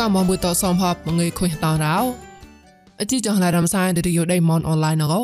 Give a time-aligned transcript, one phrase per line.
[0.00, 1.96] ក៏មកមួយតសំហបមងើយខុញតរោ
[3.00, 5.14] អជីចងឡារំសាយឌីយោដេមនអនឡាញណក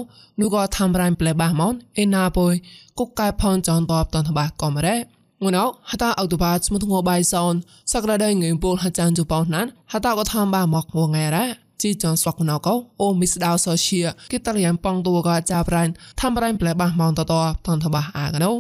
[0.41, 2.55] នូក៏ធ្វើរ៉ៃប្លេបាសមនអេណាបុយ
[2.98, 4.96] គុកកែផនចនតបតនតបាកំរ៉េ
[5.43, 7.55] ងួនអហតាអុតបាស្មុទងបៃសន
[7.93, 11.45] សក្តាដៃងើពូលហចានជប៉ុនណានហតាក៏ធ្វើបាមកងងរ៉ា
[11.82, 12.68] ជីចងស្វកណក
[13.00, 14.00] អូមីស្ដៅសូសៀ
[14.32, 15.84] គិតរៀនប៉ងតួក៏ចាប់រ៉ៃ
[16.18, 17.34] ធ្វើរ៉ៃប្លេបាសមនតត
[17.66, 18.52] តនតបាអាកណូ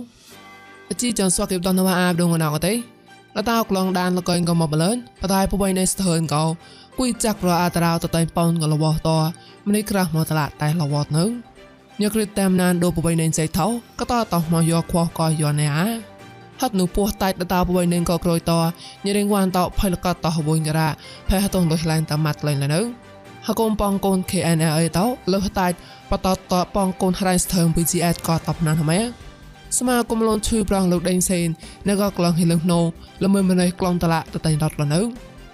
[0.90, 2.74] អជីចងស្វកគិបតនតបាអាបដងណកទេ
[3.36, 6.44] លតាក្លងដានលកងក៏មកបលឿនបតាយពុបៃនៃស្ទើនកោ
[6.98, 9.08] គួយចាក់រអតារោតតៃប៉ោនក៏លវត
[9.68, 11.30] ម្នេះក្រាស់មកតឡាតែលវតនឹង
[12.00, 13.66] ញឹករិតតាមណានដូពុបៃនៃចៃថោ
[14.00, 15.88] ក៏តតមកយកខោះក៏យនអា
[16.60, 18.52] ហត់នូពោះតៃតតាពុបៃនៃក៏ក្រួយត
[19.04, 20.88] ញរៀងវ៉ានតផៃលកតតហវុញការ៉ា
[21.28, 22.80] ផែហតងលុយឡានតាម៉ាត់លែងលនៅ
[23.46, 25.00] ហកុំប៉ងកូន KNA ត
[25.32, 25.68] លើតៃ
[26.10, 29.00] បតតប៉ងកូនហរ៉ៃស្ថើម PGS ក៏តបណានហ្មែ
[29.78, 31.48] សមាគមលនឈឺប្រងលោកដេងសេន
[31.88, 32.80] នៅក៏ក្លងហិលឹងណូ
[33.24, 35.00] ល្មើម្នេះក្លងតឡាតតៃរត់លនៅ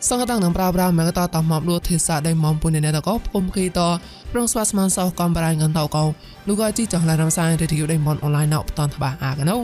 [0.09, 3.81] សង្កតាំងនឹងប្រាប្រាមកតតមកលួទេសាដៃមុំពុននេតកពុំគីត
[4.33, 6.05] ប្រងស្វាស្មានសោកំបរៃងន្តកោ
[6.49, 9.57] លោកក៏ជីចង់ឡានរំសាយរីយដៃមុនអនឡាញណោបតនតបាអាកណូ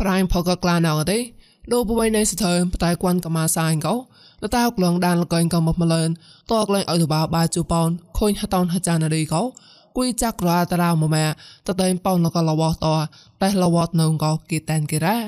[0.00, 1.18] ប្រៃផកក្លាណោទេ
[1.72, 3.94] ដូបបៃនៃស្ទើបតៃគួនកមាសាយកោ
[4.42, 6.08] លតាក្លងដានលកែងកំមកមលឿន
[6.52, 9.42] តកលែងឲ្យទៅបាបាជូប៉ោនខូនហតនហចានរីកោ
[9.96, 11.26] គួយចាក់រ៉ាតារៅមកម៉ែ
[11.68, 12.74] តតែងប៉ោនលកលវត
[13.42, 15.18] តែលវតនងកោគីតានគីរ៉ា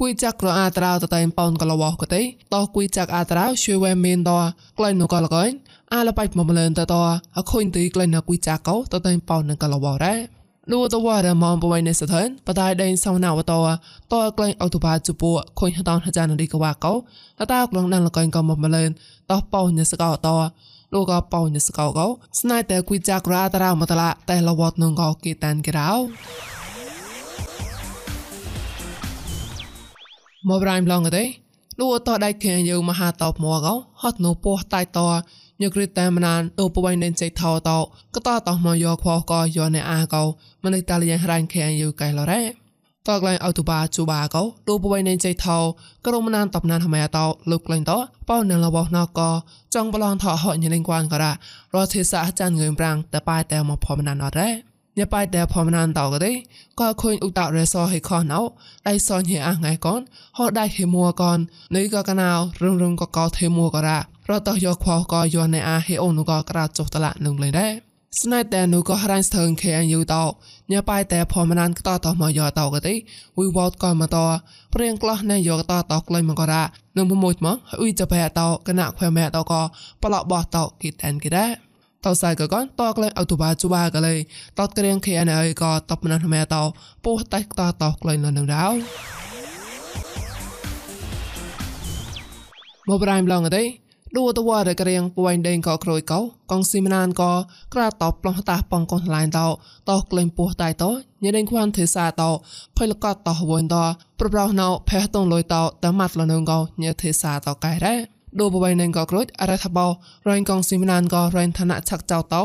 [0.00, 2.22] គួយចាក់រអាតារៅតតែងប៉ោនកលវកទេ
[2.54, 4.30] តគួយចាក់អាតារៅជួយវែមានត
[4.78, 5.50] ក្លែងនកលកែង
[5.94, 6.94] អាលបៃមកមលឿនតត
[7.36, 10.14] អខុញទីក្លែងណគួយចាក់កោតតែងប៉ោននឹងកលវរ៉ា
[10.70, 13.52] នោះតវ៉ារមងបវៃនេសថនបតៃដេងសំណាវត
[14.12, 16.98] តក្លែងអុតបាជពូខុញហតនហចានរីកវ៉ាកោត
[17.52, 18.90] តក្លងដានលកែងកមកមលឿន
[19.30, 20.28] តប៉ោញសកោត
[20.92, 22.06] លោកក៏ប៉ោញស្កោកោ
[22.40, 25.88] ស្នៃតែគួយចាក់រ៉ាតារមកតឡាតែលវតនងកោគីតានក្រៅ
[30.48, 31.24] មកប្រៃម្លងទេ
[31.78, 35.00] លោកតដៃខែយើមហាតបមកោហត់នោះពោះតៃត
[35.60, 37.78] ញឹករិតតាមណានអូបបៃនេនចៃថោតោ
[38.14, 40.24] ក៏តតមកយកខោក៏យកនៅអាកោ
[40.64, 42.61] មនិតាលយ៉ាងរ៉ាញ់ខែយើកៃឡរ៉េ
[43.08, 45.58] តក្លែងអោទូបាជូបាកោទូបវៃនៃចៃថោ
[46.06, 47.92] ក្រុមណានតបណានហមែតោលោកក្លែងត
[48.28, 49.20] ប៉ោនៅលបណក
[49.74, 51.32] ចង់បឡងថោហញលេងគួនការ៉ា
[51.74, 54.50] រទេសាចានងើមប្រាំងតែប៉ែតែមកផមណានអត់រ៉េ
[54.98, 56.32] ញ៉ាប៉ែតែផមណានតោក៏ទេ
[56.80, 58.40] ក៏ឃើញឧតរេសហេខណោ
[58.88, 60.00] ដៃសនហេអាងៃកន
[60.38, 61.38] ហោដៃហេមួកន
[61.74, 62.30] នេះក៏កណៅ
[62.62, 63.98] រឹងរឹងក៏កោថេមួក៏រ៉ា
[64.30, 70.24] រតោយកខោក៏យកនៅអាហេអូនក៏ក្រាចុះតឡានឹងលេងដែរ ស្នៃតែនូក៏រ៉ាញ់ស្ទើងខេយូតោ
[70.72, 72.94] ញ៉ាប៉ៃតែផមណានក្តតមកយោតោក៏ទេ
[73.38, 74.16] វីវ៉តក៏មកត
[74.74, 76.62] ព្រៀងក្លោះណែយកតតក្លែងមកក៏រ៉ា
[76.96, 79.62] នឹងប្រមួយមកអ៊ុយចបែតោកណៈខ្វែមែតោក៏
[80.02, 81.50] ប្លោបោះតោគីតានគីដែរ
[82.04, 84.14] តោសៃក៏កនតក្លែងអតុបាជបាក៏លេ
[84.58, 86.62] តតក្រៀងខេអណៃក៏តបណានមែតោ
[87.04, 88.66] ពោះតៃក្តតក្លែងលនៅដៅ
[92.88, 93.81] មកប្រៃម្លងទេ
[94.16, 97.32] ឌូតវ៉ារករៀងពួយដេងក៏ក្រួយកោកងស៊ីមណានក៏
[97.74, 99.46] ក្រាតបប្លោះតាប៉ងកនឡាញតោ
[99.90, 100.90] តោក្លែងពោះតៃតោ
[101.22, 102.30] ញដេងខ្វាន់ទេសាតោ
[102.76, 103.84] ផៃលកតតោវិញតោ
[104.18, 109.86] ប្រប្រោណោផេះតងលុយតោតម៉ាត់លនងកោញទេសាតោកែរ៉ា ដូបបៃនឹងក៏ក្រូចអរថាបោ
[110.28, 112.42] រ៉ៃកងស៊ីមណានក៏រ៉ៃឋានៈឆាក់ចៅតោ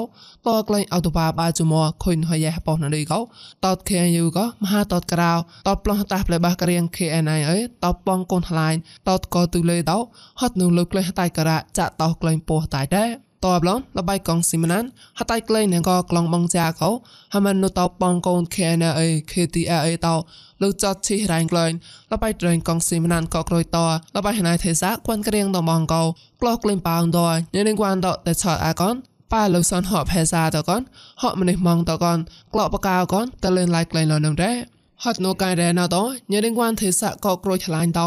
[0.48, 3.20] តក្លែងអោតបាបាជមខុញហយះបោណឌីកោ
[3.66, 5.32] តត KNU ក៏មហាតតក្រៅ
[5.68, 8.74] តប្លោះតាផ្លែបាក្រៀង KNI អើតបងកូនថ្លាញ
[9.08, 9.98] តតក៏ទូលេតោ
[10.40, 14.84] ហត់នឹងលើក្លែងតៃការៈចាក់តោក្លែងពោះតៃដែរ តបឡងលបៃកងស៊ីមណាន
[15.20, 16.90] ហតៃក្លែងនឹងក៏ក្លងបងចាកោ
[17.34, 20.16] ហមិននៅតបងកូន KNA KTA តោ
[20.62, 21.72] លោកចតឈីរ៉ៃក្លែង
[22.12, 23.78] លបៃត្រែងកងស៊ីមណានក៏ក្រួយត
[24.16, 26.04] លបៃហណៃទេសាគួនក្រៀងតបងកោ
[26.42, 27.38] ក្លោក្លែងប៉ោងតញ
[27.68, 28.96] នឹងគួនតតែឆតអាកន
[29.34, 30.82] ប៉ាលោកសនហបផេសាតកន
[31.22, 32.18] ហបម្នេះម៉ងតកន
[32.54, 34.58] ក្លោបកៅកនតលេនឡៃក្លែងលនឹងដែរ
[35.04, 35.98] ហត់នូកែរ៉ែណត
[36.32, 38.02] ញរិងវ៉ាន់ទេសកក្រួយឆ្លាញ់ត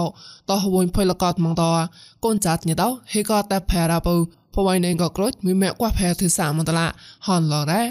[0.49, 1.65] តហវុញភុយលកតម៉ងត
[2.25, 4.17] កូនចាត់ញតហេកតតែផែរ៉ាពូ
[4.61, 6.87] ពវៃណេងក៏ក្រូចមីម៉ែកួផែទិសាមន្តឡា
[7.27, 7.83] ហនឡរ៉ា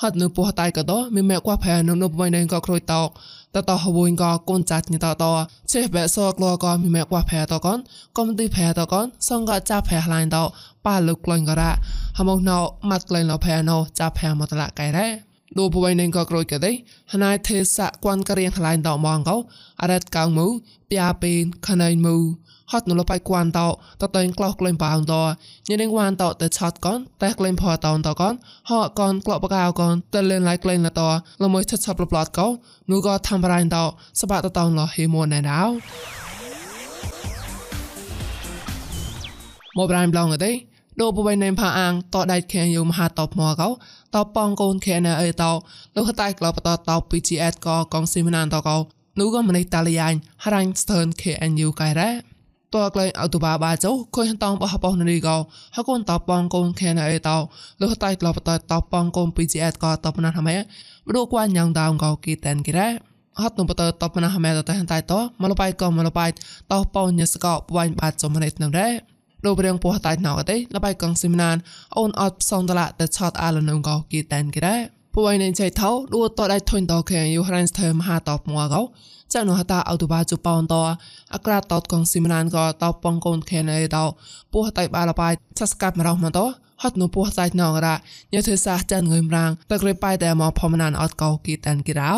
[0.00, 3.02] ហត់នៅពោះតៃក៏តមីម៉ែកួផែនៅនៅពវៃណេងក៏ក្រូចតោ
[3.54, 5.24] តតហវុញក៏កូនចាត់ញតត
[5.72, 7.78] ចេះបែសកលក៏មីម៉ែកួផែតកន
[8.18, 10.36] កំទីផែតកនសងក៏ចាប់ផែឡាញត
[10.86, 11.70] ប៉ាលុកក្លែងក៏រ៉ា
[12.18, 12.56] ហមកណៅ
[12.88, 16.72] ម៉ាត់ក្លែងលផែណៅចាប់ផែមតឡាកែរ៉ា ដូបវៃនឹងក៏ក្រួយក៏ទេ
[17.12, 19.36] ហណៃទេសៈគួនករៀងថ្លៃតមងកោ
[19.82, 20.46] អរ៉ាត់កៅមូ
[20.88, 22.16] ពីអាពេនខណៃមូ
[22.72, 23.66] ហត់នៅលបៃគួនតោ
[24.02, 25.14] តតេងក្លោះក្លែងប៉ោងត
[25.68, 28.34] ញនឹងវ៉ានតោតែឆតកនតែក្លែងផតោតកន
[28.70, 31.02] ហកកនក្លោបកៅកនតែលេនឡៃក្លែងលត
[31.42, 32.46] លមួយឆតឆតប្លប្លតកោ
[32.90, 33.84] នូក៏ធ្វើបរៃតោ
[34.20, 35.60] សបាតតោលហេមួណែដៅ
[39.76, 40.52] មកប្រៃប្លងទេ
[41.00, 43.68] ដូបបៃណេមផាអាងតដៃខែយមហាតបមកកោ
[44.14, 45.52] តប៉ងកូនខែណអេតោ
[45.96, 48.76] លោកតៃក្លោបតតោ PGS កកងស៊ីមណានតកោ
[49.18, 50.14] នោះក៏មិនតាលីយ៉ាញ
[50.44, 52.10] ហារ៉ាញ់ស្ទើន KNU កែរ៉ា
[52.74, 55.36] តើក្លែងអោតបាបាចោខុយតងបោះបោះនរីកោ
[55.76, 57.36] ហកូនតបងកូនខេណអេតោ
[57.80, 60.56] លុះតៃក្លោបតតបងកូន PGS ក៏តបណាហមែ
[61.06, 62.88] មដូគួនយ៉ាងដងកោគីតែនគិរ៉ា
[63.42, 66.26] ហត់នំបតតបណាហមែតតែតៃតមលបៃក៏មលបៃ
[66.72, 68.92] តោប៉ោញសកោវាញ់បាត់ចំនេះនឹងដែរ
[69.46, 71.56] ដូបរៀងពោះតៃណៅទេលបៃកងស៊ីមណាន
[71.98, 74.76] អូនអត់ផ្សងតឡាតែឆតអាលនងកោគីតែនគិរ៉ា
[75.16, 78.82] ពួយនឹងចៃថោដួតតដៃធុញតខេយូហ្រានស្ថើមហាតបមួកោ
[79.32, 80.74] ចានុហតាអោតបាជប៉ោនត
[81.34, 84.04] អក្រាតតកងស៊ីមណានក៏តប៉ងកូនខេណេតោ
[84.52, 86.40] ពោះតៃបាលបាយឆស្កាប់មរោមកត
[86.82, 87.94] ហត់នុពោះសៃណងរ៉ា
[88.32, 92.12] ញ៉ាធ្វើសាចានងើមរាងតក្រេប៉ៃតែមកផមណានអត់កោគីតានគីរោ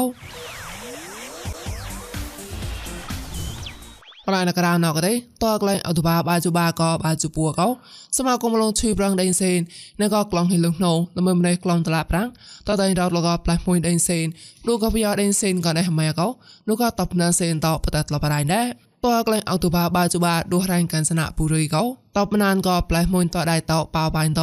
[4.27, 5.13] ប្រណករណកទេ
[5.45, 7.69] តកលែងអតុបាបាជបាកបាជពួកោ
[8.17, 9.59] សមាគមលងឈឺប្រងដេញសេន
[10.01, 12.29] ណកក្លងហិលងណូល្មើម្នេះក្លងតឡាប្រាំង
[12.69, 14.27] តតែរត់លកផ្លាស់មួយដេញសេន
[14.67, 16.29] នោះក៏វាដេញសេនក៏ដែរម៉ែកោ
[16.69, 18.67] នោះក៏តបណាសេនតបតតលបរៃដែរ
[19.07, 21.83] តើក្លែងអតុបាបាជបាដួសរ៉ាញ់កានសនៈពុរីកោ
[22.17, 24.43] តបណានក៏ផ្លែមួយតដៃតប៉ាបាញ់ត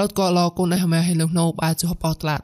[0.00, 2.40] រត់ក៏លគុនឯម៉ែហិលងណូបាជបតឡាត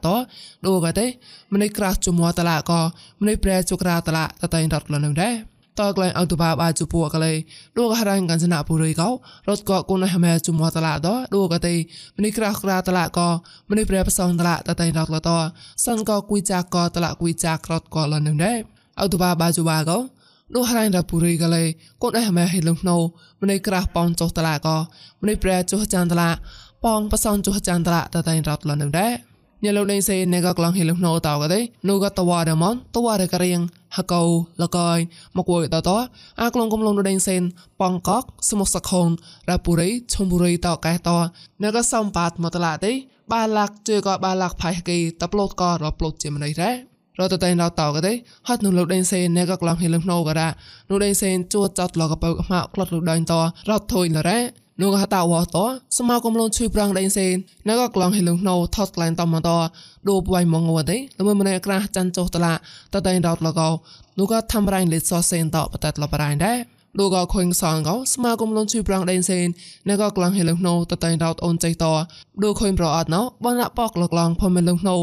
[0.65, 1.05] ដូក៏ទេ
[1.53, 2.81] ម្នេះក្រាស់ជមតឡាក៏
[3.21, 5.35] ម្នេះប្រែជក្រាតឡាតតែរត់លនឹងដែរ
[5.81, 7.33] តើក្លែងអតុបាបាជពួកលេ
[7.77, 9.09] ឌូកហរ៉ាញ់កានសនៈពុរីកោ
[9.47, 11.75] រត់ក៏គុនហមែជមតឡាតឌូក៏ទេ
[12.17, 13.27] ម្នេះក្រាស់ក្រាតឡាក៏
[13.69, 15.29] ម្នេះប្រែផ្សងតឡាតតែរត់លត
[15.85, 18.57] សិនក៏គួយចាក៏តឡាគួយចាក្រត់ក៏លនឹងដែរ
[19.01, 19.97] អតុបាបាជបាកោ
[20.55, 21.63] នោះហរ៉ាញ់រពុរីកលេ
[22.01, 22.97] កូនអេហមែហិលងណូ
[23.41, 24.77] ម្នេះក្រាស់ប៉ងចុះតឡាក៏
[25.21, 26.29] ម្នេះប្រែចុះចានតឡា
[26.85, 28.87] ប៉ងផ្សងចុះចានតឡាតតែរត់លនឹ
[29.61, 31.59] ងដែរញ៉ាលោកដេងសេណេក៏ក្លងហិលងណូតោក៏ទេ
[31.89, 33.59] នោះក៏តវ៉ាដមនតវ៉ារករៀង
[33.97, 34.23] ហកោ
[34.61, 34.99] លកយ
[35.37, 35.89] មកួយតត
[36.41, 37.41] អាក្លងកំឡងដេងសេន
[37.81, 39.09] ប៉ងកកសមុសខុន
[39.49, 41.09] រពុរីឈុំបុរីតកែត
[41.63, 42.91] ណេក៏សំបាតមកតឡាទេ
[43.31, 46.75] បាឡាក់ជឿក៏បាឡាក់ផៃគីតប្លូតក៏រប្លូតជាម្នេះដែរ
[47.19, 48.13] រត់ទៅតែដល់តក៏ទេ
[48.47, 50.51] ហត់នោះលោកដេងសេនណែក៏ក្លងហិលងណូក៏ដែរ
[50.89, 53.33] នោះដេងសេនជួចចត់លកបើមកក្លត់លោកដេងត
[53.69, 54.39] រត់ធុយលរ៉ា
[54.80, 55.56] នោះក៏តាវត
[55.98, 57.34] សមាគមលនជួយប្រាំងដេងសេន
[57.68, 59.50] ណែក៏ក្លងហិលងណូថតក្លែងតំមកត
[60.08, 63.60] ដូបវៃមកងវទេល្មើម្នាក់ក្រាស់ចាន់ចុះតឡាតតែរត់លក
[64.18, 66.58] នោះក៏ធ្វើរ៉ៃលេសសេនតបតតលបរ៉ៃដែរ
[66.98, 69.46] លោកក៏ខុញសងក៏ស្មាគមលនជួយប្រាំងដេងសេន
[69.88, 71.84] ណែក៏ក្លងហិលងណូតតែរត់អូនចៃត
[72.42, 74.96] លោកខុញប្រអត់ណោបងដាក់បកលក្លងផមិនលងណូ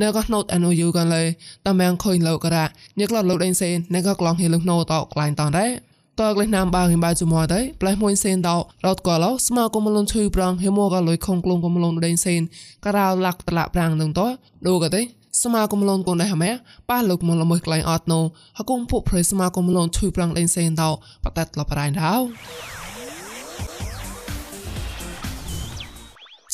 [0.00, 1.26] ណែក៏ណូតអនុយូกันเลย
[1.66, 2.64] តាមាំងខុញលោកក៏រ៉ា
[2.98, 5.70] ញឹកឡត់លោកដេងសេនណែក៏ក្លងហិលងណូតក្លែងតដែរ
[6.19, 8.55] តើក្លេះណាមបាងបាជុំអត់ទេផ្លែមួយសេនដោ
[8.85, 12.41] រត់ក៏ឡោស្មើក៏មលនឈឺប្រាំងហេមកក៏លុយខងក្លងក៏មលនដេងសេន
[12.85, 14.21] ការោលាក់តឡាប្រាំងនឹងត
[14.67, 15.01] ដូក៏ទេ
[15.43, 16.51] ស្មាគមលនកូនដែរម៉ែ
[16.89, 18.19] ប៉ះលោកមកលមួយក្លែងអត់ណូ
[18.57, 20.89] ហកុំពុកព្រៃស្មាគមលនឈឺប្រាំងដេងសេនដោ
[21.23, 22.13] បតតលបរៃដោ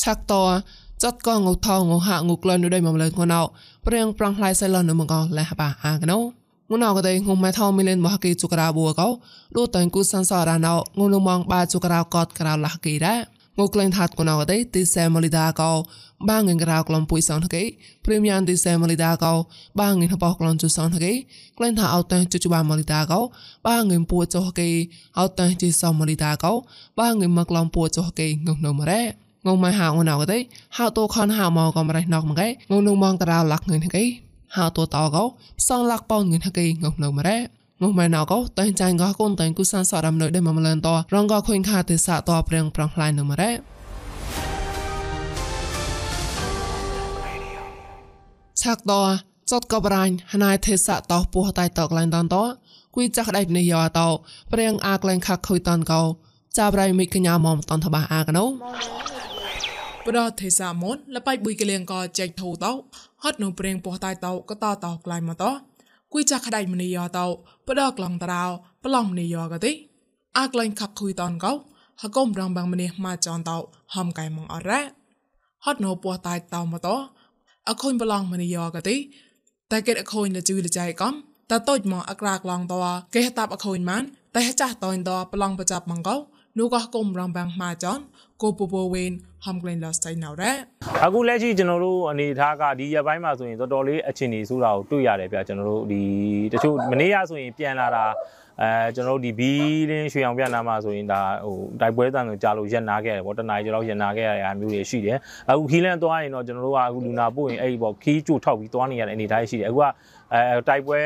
[0.02, 0.34] ឆាក់ត
[1.02, 3.40] ចាត់កងងថងងហាងក្លែងនៅ đây មកលើងណៅ
[3.86, 6.18] ព្រៀងប្រងផ្លៃសៃលននៅមកលះបាអាកណូ
[6.70, 9.08] ងួនអកដេងុំម៉ែថោមីលេនបោះគេជុក្រាបួកោ
[9.56, 13.20] លូតតែគូសានសរ៉ាណៅងួនមងបាជុក្រាកតក្រៅលះគេដែរ
[13.58, 15.72] ងូក្លែងថាត់កណៅដេទីសែម៉ូលីដាកោ
[16.28, 17.62] បាងងក្រៅក្លំពុយសងថកេ
[18.04, 19.34] ព្រីមយ៉ាងទីសែម៉ូលីដាកោ
[19.80, 21.12] បាងងបោះក្លំជុសងថកេ
[21.58, 23.20] ក្លែងថាអត់តែជុជបាម៉ូលីដាកោ
[23.68, 24.68] បាងងពួចុះគេ
[25.18, 26.52] អត់តែជីសម៉ូលីដាកោ
[27.00, 29.02] បាងងមកក្លំពួចុះគេងងនៅម៉រ៉េ
[29.46, 30.38] ងងម៉ៃហៅងណៅទេ
[30.76, 33.80] ហៅតូខនហៅមកកំរៃណកមកគេងងនឹងមងតារៅលាក់ងឹង
[34.48, 35.24] គេហៅតូតោកោ
[35.60, 37.38] ផ្សងលាក់ប៉ោងងឹងគេងងនៅម៉រ៉េ
[37.80, 43.50] ងុំម៉ែណៅកោតែងចាញ់កោកូនតែងគូសានសរំនៅដែលមកម្លឹងតរងកោខុញខាទេសាតព្រៀងប្រងផ្លាយនៅម៉រ៉េ
[48.62, 48.92] ឆាក់ត
[49.50, 52.36] ចតកបរាញ់ហណៃទេសៈតោពោះតៃតកលែងតនត
[52.94, 54.08] គួយចាក់ដៃនេះយោតោ
[54.52, 56.02] ព្រៀងអាក្លែងខាក់ខុយតនកោ
[56.58, 58.44] ចាប់រៃមិកញ្ញាមុំតនតបាអាកណូ
[60.08, 62.72] ប្រទេសៈមុនលបៃបុយកលៀងកោចែកធូតោ
[63.22, 65.50] ហត់នៅព្រៀងពោះតៃតោក៏តតោក្លែងមកតោ
[66.12, 67.26] គួយចាក់ដៃមនីយោតោ
[67.66, 68.44] បដក្លងតារោ
[68.84, 69.72] ប្លំមនីយោក៏ទេ
[70.38, 71.52] អាក្លែងខាក់ខុយតនកោ
[72.02, 73.56] ហកុំរងបាំងមនីម៉ាចនតោ
[73.94, 74.80] ហំកៃមងអរ៉ា
[75.64, 76.96] ហត់នៅពោះតៃតោមកតោ
[77.68, 78.96] អខូនប្លងមនីយោក៏ទេ
[79.70, 81.14] តែគេអខូនលជឺលចៃកំ
[81.50, 82.78] តតូចមកអក្រាក្លងតោ
[83.14, 84.02] គេតាប់អខូនម៉ាន
[84.36, 86.16] តែចាស់តូនតោប្លងប្រចាប់មកកោ
[86.58, 88.00] လူကကုံရံဘန်မာဂျွန်
[88.42, 90.52] ကိုပူပဝင်းဟမ်ဂလင်လော့စတိုင်နော်ရဲ
[91.04, 96.02] အခုလက်ရှိကျွန်တော်တို့အနေထားကဒီရက်ပိုင်းမှာဆိုရင်တော်တော်လေးအခြေအနေဆိုးတာကိုတွေ့ရတယ်ဗျကျွန်တော်တို့ဒီ
[96.52, 98.04] တချို့မနေ့ကဆိုရင်ပြန်လာတာ
[98.62, 99.52] အဲကျွန်တော်တို့ဒီဘီ
[99.90, 105.18] လင်းရွှေအောင်ပြနာမှာဆိုရင်ဒါဟိုတိုက်ပွဲတန်ဆိုကြာလို့ရက်နာခဲ့ရတယ်ပေါ့တနားရီကျော်ရက်နာခဲ့ရတဲ့အမျိုးတွေရှိတယ်
[105.50, 109.84] အခုခီးလန်းသွားရင်တော့ကျွန်တော်တို့ကအခုလူနာပို့ရင်အဲ့ဒီပေါ့ခီးကျို့ထောက်ပြီးသွားနေရတဲ့အနေအထားရှိတယ်အခုက
[110.33, 111.01] အဲတိုက်ပွဲ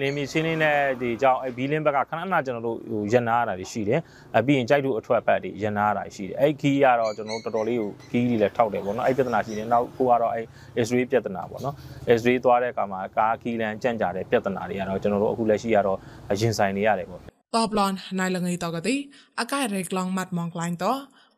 [0.00, 4.00] လင်းမီရှင်းလင်းတဲ့ဒီကြောင့်အဲဘီလင်းဘက်ကခဏခဏကျွန်တော်တို့ဟိုရန်နာရတာတွေရှိတယ်
[4.38, 10.44] အပြီးရင်ကြိုက်တူအထွက်ပတ်တွေရန်နာရတာရှိတယ်အဲ့ခီးကတော့ကျွန်တော်တို့တော်တော်လေးကိုခီးတွေလည်းထောက်တယ်ပေါ့နော်အဲ့ပြဿနာရှိတယ်နောက်ကိုကတော့အဲ့
[10.80, 11.74] Israel ပြဿနာပေါ့နော်
[12.12, 15.98] Israel သွားတဲ့အခါမှာကားခီးလန်ကြန့်ကြတဲ့ပြဿနာတွေကတော့ကျွန်တော်တို့အခုလက်ရှိကတော့
[16.40, 18.94] ရင်ဆိုင်နေရတယ်ပေါ့ តបឡនណៃលងៃតកទី
[19.40, 20.86] អាកាយរេក្លងម៉ាត់ម៉ងក្លាញ់ត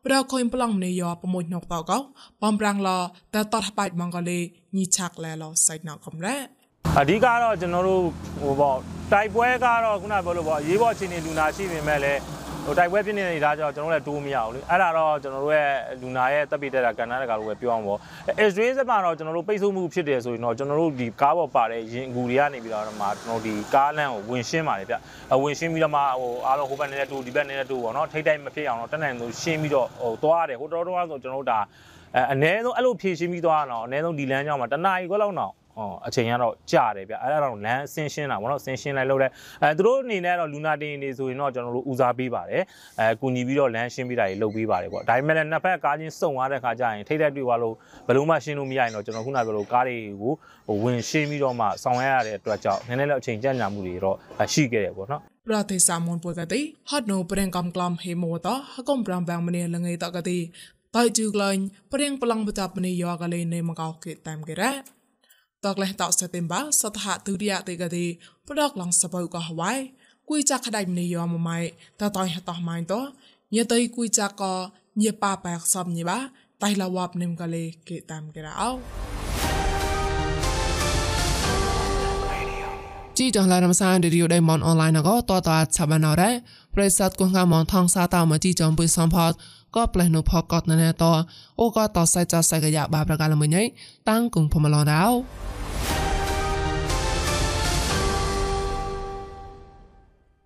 [0.07, 1.93] ប្រកុយប្លង់នេយប្រមួយណកតក
[2.43, 2.91] បំប្រាំងឡ
[3.35, 4.39] តតតបាច់ម៉ងកលេ
[4.77, 6.37] ញីឆាក់លែឡសៃណកំរ៉ា
[7.00, 8.02] အဓိကတော့ကျွန်တော်တို့
[8.42, 8.78] ဟိုပေါ့
[9.12, 12.20] တိုက်ပွဲကတော့ခုနပြောလို့ပေါ့ရေးပေါ်အခြေအနေလူနာရှိနေမဲ့လည်း
[12.66, 15.72] ဟိုတိုက်ပွဲဖြစ်နေတာကြောင့်ကျွန်တော်တို့လည်းတိုးမရဘူးလေအဲ့ဒါတော့ကျွန်တော်တို့ရဲ့
[16.02, 18.00] လူနာရဲ့တပ်ပိတက်တာကဏ္ဍတကာလို့ပဲပြောအောင်ပေါ့
[18.40, 24.96] အစ္စရေးစမှာတော့ကျွန်တော်တို့ပိတ်ဆို့မှုဖြစ်တယ်ဆိုရင်တော့ကျွန်တော်တို့ဒီကားပေါ်ပါတဲ့ရင်အကူတွေကနေပြီးတော့မှကျွန်တော်ဒီကားလမ်းကိုဝင်ရှင်းပါတယ်ဗျ
[25.44, 31.60] ဝင်ရှင်းပြီးတော့မှဟိုအားလုံးဟိုဘက်နေတဲ့တူဒီဘက်နေတဲ့တူပေါ့နော်ထိတ်တိုက်မဖြစ်အောင်တော့တက်နိုင်လို့ရှင်းပြီးတော့ဟိုသွားရတယ်ဟိုတော်တော်ဆိုကျွန်တော်တို့ဒါ
[32.16, 39.31] အဲအ ਨੇ ဆုံးအဲ့လိုဖြည့်ရှင်းပြီးသွားတော့အ ਨੇ ဆုံးဒီလမ်းကြောင်းမှာတနားရီခွဲလောက်တော့ ဟောအချိန်ကတော့ကြာတယ်ဗျအဲ့ဒါတော့လမ်းဆင်းရှင်းတာဗောနော်ဆင်းရှင်းလိုက်လို့တဲ့
[39.63, 42.63] အဲသူတို့အနေနဲ့တော့လူနာတင်နေဆိုရင်တော့ကျွန်တော်တို့ဦးစားပေးပါတယ်
[43.01, 47.75] အဲကူညီပြီးတော့လမ်းရှင်းပေးတာတွေလုပ်ပေးပါတယ်ပေါ့ဒါပေမဲ့လည်းနှစ်ဖက်ကားချင်းစုံသွားတဲ့ခါကျရင်ထိတ်တဲ့တွေ့သွားလို့
[48.07, 50.33] ဘယ်လို့မှရှင်းလို့မရရင်တော့ကျွန်တော်ခုနပြောလို့ကားတွေကို
[50.67, 54.17] ဟိုဝင်ရှင်းပြီးတော့မှဆောင်ရရတဲ့အတွက်ကြောင့်နည်းနည်းတော့အချိန်ကြန့်ကြာမှုတွေတော့
[54.53, 60.39] ရှိခဲ့တယ်ပေါ့နော်ប្រទេសសាមុនពុកតិហត់នៅប្រេងកំក្លំហេម៉ូតហកុំប្រាំបាំងម្នេះលងៃតកតិ
[60.97, 64.73] តៃជូក្លាញ់ប្រេងប្លង់បចាប់ម្នេះយកកលេនៃមកកោគេតាមគេរ៉ា
[65.66, 68.06] តកលេះតសតិមបាសតហទុរិយតិកតិ
[68.48, 69.74] ប្រដកឡងសបៅកោហវ៉ៃ
[70.30, 71.60] គួយចាក់ក្ដៃមនីយោមម៉ៃ
[72.00, 72.94] តតៃហតោះម៉ៃត
[73.56, 74.44] ញេតៃគួយចាក់ក
[75.02, 76.20] ញេប៉ាបែកសំញេបា
[76.64, 78.70] តៃឡាវ៉ាប់និមកលេគេតាមគេរ៉ោ
[83.18, 86.32] ជីចងឡារំសានឌីរីយដៃមនអនឡាញក៏តតឆាបានអរ៉េ
[86.76, 89.32] ប្រិស័តគងកាមនថងសាតាមកជីចំពុយសំផត
[89.76, 91.06] ក៏ផ្លេះនៅផកតណែត
[91.60, 93.64] អូក៏តសៃចសៃកយ៉ាបាប្រកាលមួយញ៉ៃ
[94.10, 95.04] តាំងគងភមឡរោ